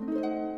Música 0.00 0.57